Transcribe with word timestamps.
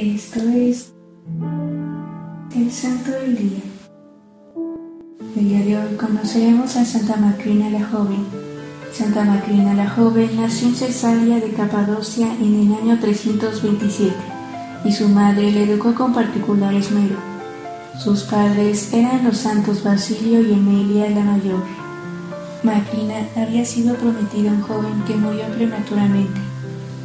Esto 0.00 0.38
es 0.50 0.92
el 2.54 2.70
Santo 2.70 3.10
del 3.10 3.36
Día. 3.36 3.62
El 5.36 5.48
día 5.48 5.58
de 5.64 5.76
hoy 5.76 5.96
conoceremos 5.96 6.76
a 6.76 6.84
Santa 6.84 7.16
Macrina 7.16 7.68
la 7.68 7.84
Joven. 7.84 8.24
Santa 8.92 9.24
Macrina 9.24 9.74
la 9.74 9.90
Joven 9.90 10.36
nació 10.36 10.68
en 10.68 10.76
Cesárea 10.76 11.40
de 11.40 11.50
Capadocia 11.50 12.32
en 12.32 12.60
el 12.60 12.74
año 12.74 13.00
327 13.00 14.14
y 14.84 14.92
su 14.92 15.08
madre 15.08 15.50
le 15.50 15.64
educó 15.64 15.92
con 15.96 16.14
particular 16.14 16.72
esmero. 16.74 17.16
Sus 17.98 18.22
padres 18.22 18.92
eran 18.92 19.24
los 19.24 19.38
santos 19.38 19.82
Basilio 19.82 20.40
y 20.42 20.52
Emilia 20.52 21.10
la 21.10 21.24
Mayor. 21.24 21.64
Macrina 22.62 23.26
había 23.34 23.64
sido 23.64 23.96
prometida 23.96 24.52
a 24.52 24.54
un 24.54 24.62
joven 24.62 25.02
que 25.08 25.16
murió 25.16 25.46
prematuramente 25.46 26.40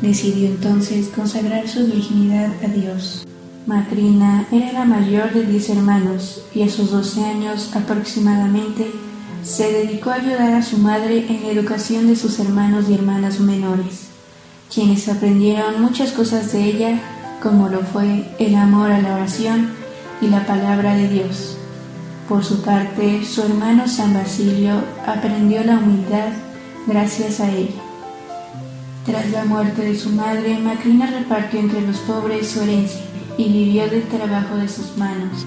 Decidió 0.04 0.48
entonces 0.48 1.08
consagrar 1.16 1.66
su 1.70 1.86
virginidad 1.86 2.52
a 2.62 2.68
Dios. 2.68 3.26
Macrina 3.66 4.46
era 4.52 4.74
la 4.74 4.84
mayor 4.84 5.32
de 5.32 5.46
diez 5.46 5.70
hermanos 5.70 6.44
y 6.54 6.64
a 6.64 6.70
sus 6.70 6.92
doce 6.92 7.24
años 7.24 7.74
aproximadamente 7.74 8.92
se 9.46 9.72
dedicó 9.72 10.10
a 10.10 10.16
ayudar 10.16 10.56
a 10.56 10.62
su 10.62 10.78
madre 10.78 11.26
en 11.30 11.44
la 11.44 11.52
educación 11.54 12.08
de 12.08 12.18
sus 12.18 12.38
hermanos 12.40 12.90
y 12.90 12.96
hermanas 12.96 13.40
menores, 13.40 14.10
quienes 14.74 15.08
aprendieron 15.08 15.82
muchas 15.82 16.12
cosas 16.12 16.52
de 16.52 16.66
ella, 16.66 17.00
como 17.42 17.70
lo 17.70 17.80
fue 17.80 18.30
el 18.40 18.56
amor 18.56 18.92
a 18.92 19.02
la 19.02 19.16
oración 19.16 19.70
y 20.22 20.28
la 20.28 20.46
palabra 20.46 20.98
de 20.98 21.08
Dios. 21.08 21.56
Por 22.28 22.44
su 22.44 22.62
parte, 22.62 23.24
su 23.24 23.42
hermano 23.42 23.88
San 23.88 24.14
Basilio 24.14 24.84
aprendió 25.08 25.64
la 25.64 25.78
humildad 25.78 26.34
gracias 26.88 27.40
a 27.40 27.50
ella. 27.50 27.93
Tras 29.06 29.30
la 29.32 29.44
muerte 29.44 29.82
de 29.82 30.00
su 30.00 30.12
madre, 30.12 30.58
Macrina 30.60 31.08
repartió 31.08 31.60
entre 31.60 31.82
los 31.82 31.98
pobres 31.98 32.48
su 32.48 32.62
herencia 32.62 33.02
y 33.38 33.52
vivió 33.52 33.90
del 33.90 34.04
trabajo 34.04 34.56
de 34.56 34.70
sus 34.70 34.98
manos. 34.98 35.46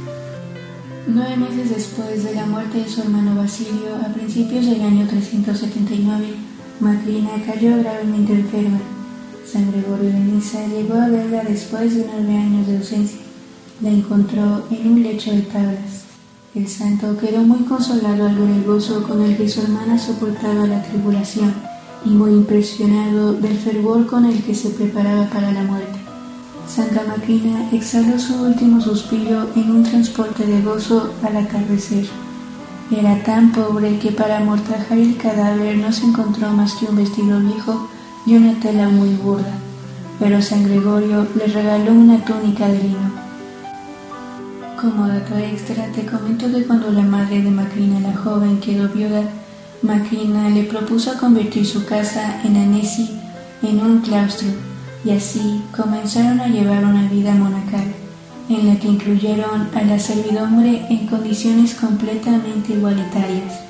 Nueve 1.07 1.39
meses 1.39 1.71
después 1.71 2.23
de 2.23 2.35
la 2.35 2.45
muerte 2.45 2.83
de 2.83 2.89
su 2.89 3.01
hermano 3.01 3.35
Basilio, 3.35 3.97
a 4.05 4.13
principios 4.13 4.67
del 4.67 4.83
año 4.83 5.07
379, 5.09 6.35
Macrina 6.81 7.31
cayó 7.47 7.79
gravemente 7.79 8.35
enferma. 8.35 8.81
San 9.51 9.73
Gregorio 9.73 10.11
de 10.11 10.21
Niza 10.21 10.67
llegó 10.67 11.01
a 11.01 11.09
verla 11.09 11.43
después 11.45 11.97
de 11.97 12.07
nueve 12.13 12.37
años 12.37 12.67
de 12.67 12.77
ausencia. 12.77 13.21
La 13.81 13.89
encontró 13.89 14.67
en 14.71 14.93
un 14.93 15.03
lecho 15.03 15.31
de 15.31 15.41
tablas. 15.43 16.05
El 16.55 16.69
santo 16.69 17.17
quedó 17.17 17.39
muy 17.39 17.61
consolado 17.61 18.27
al 18.27 18.37
ver 18.37 18.51
el 18.51 18.65
gozo 18.65 19.03
con 19.03 19.23
el 19.23 19.35
que 19.35 19.49
su 19.49 19.63
hermana 19.63 19.99
soportaba 19.99 20.67
la 20.67 20.83
tribulación 20.83 21.55
muy 22.11 22.33
impresionado 22.33 23.33
del 23.33 23.57
fervor 23.59 24.07
con 24.07 24.25
el 24.25 24.43
que 24.43 24.55
se 24.55 24.71
preparaba 24.71 25.27
para 25.27 25.53
la 25.53 25.63
muerte. 25.63 25.99
Santa 26.69 27.05
Macrina 27.07 27.69
exhaló 27.73 28.19
su 28.19 28.35
último 28.43 28.81
suspiro 28.81 29.47
en 29.55 29.71
un 29.71 29.83
transporte 29.83 30.47
de 30.47 30.63
gozo 30.63 31.13
al 31.23 31.37
atardecer. 31.37 32.07
Era 32.91 33.23
tan 33.25 33.53
pobre 33.53 33.99
que 33.99 34.13
para 34.13 34.39
amortajar 34.39 34.99
el 34.99 35.17
cadáver 35.17 35.77
no 35.77 35.93
se 35.93 36.07
encontró 36.07 36.51
más 36.51 36.75
que 36.75 36.87
un 36.87 36.97
vestido 36.97 37.41
viejo 37.41 37.89
y 38.27 38.37
una 38.37 38.59
tela 38.61 38.89
muy 38.89 39.15
burda, 39.15 39.59
pero 40.19 40.43
San 40.43 40.65
Gregorio 40.65 41.27
le 41.37 41.47
regaló 41.47 41.93
una 41.93 42.25
túnica 42.25 42.69
de 42.69 42.83
lino. 42.83 43.27
Como 44.81 45.09
dato 45.09 45.37
extra 45.37 45.87
te 45.93 46.05
comento 46.05 46.53
que 46.53 46.65
cuando 46.65 46.91
la 46.91 47.03
madre 47.03 47.43
de 47.43 47.51
Macrina 47.51 48.01
la 48.01 48.17
joven 48.17 48.61
quedó 48.61 48.89
viuda, 48.89 49.23
Macrina 49.83 50.49
le 50.49 50.65
propuso 50.65 51.19
convertir 51.19 51.67
su 51.67 51.85
casa 51.85 52.41
en 52.45 52.57
Annecy 52.57 53.11
en 53.63 53.81
un 53.81 54.01
claustro 54.01 54.49
y 55.05 55.11
así 55.11 55.63
comenzaron 55.77 56.41
a 56.41 56.49
llevar 56.49 56.85
una 56.85 57.09
vida 57.09 57.35
monacal 57.35 57.85
en 58.49 58.69
la 58.69 58.79
que 58.79 58.89
incluyeron 58.89 59.69
a 59.75 59.83
la 59.83 59.99
servidumbre 59.99 60.87
en 60.89 61.07
condiciones 61.07 61.75
completamente 61.75 62.73
igualitarias. 62.73 63.61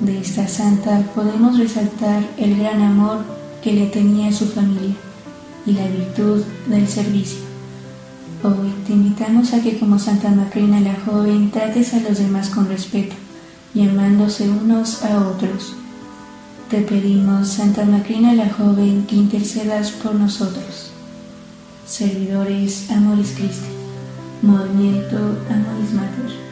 De 0.00 0.20
esta 0.20 0.46
santa 0.46 1.02
podemos 1.14 1.58
resaltar 1.58 2.22
el 2.36 2.56
gran 2.56 2.80
amor 2.82 3.18
que 3.62 3.72
le 3.72 3.86
tenía 3.86 4.32
su 4.32 4.46
familia 4.46 4.94
y 5.66 5.72
la 5.72 5.88
virtud 5.88 6.42
del 6.68 6.86
servicio. 6.86 7.40
Hoy 8.44 8.72
te 8.86 8.92
invitamos 8.92 9.52
a 9.52 9.60
que 9.60 9.78
como 9.78 9.98
Santa 9.98 10.30
Macrina 10.30 10.80
la 10.80 10.94
joven 11.04 11.50
trates 11.50 11.92
a 11.94 12.00
los 12.00 12.18
demás 12.18 12.50
con 12.50 12.68
respeto 12.68 13.16
y 13.78 13.88
amándose 13.88 14.50
unos 14.50 15.04
a 15.04 15.28
otros. 15.28 15.76
Te 16.68 16.80
pedimos, 16.80 17.46
Santa 17.46 17.84
Macrina 17.84 18.34
la 18.34 18.50
Joven, 18.50 19.06
que 19.06 19.14
intercedas 19.14 19.92
por 19.92 20.16
nosotros. 20.16 20.90
Servidores 21.86 22.90
Amoris 22.90 23.34
Christi, 23.36 23.68
Movimiento 24.42 25.16
Amoris 25.16 25.92
Mater, 25.92 26.47